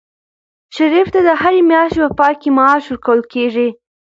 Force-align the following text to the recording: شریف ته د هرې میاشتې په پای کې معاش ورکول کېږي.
شریف 0.75 1.07
ته 1.13 1.19
د 1.27 1.29
هرې 1.41 1.61
میاشتې 1.69 1.99
په 2.03 2.09
پای 2.19 2.33
کې 2.41 2.49
معاش 2.57 2.83
ورکول 2.87 3.21
کېږي. 3.33 3.67